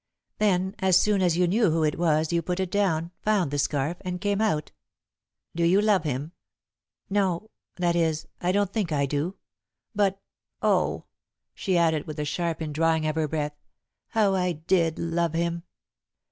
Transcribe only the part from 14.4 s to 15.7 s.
did love him!"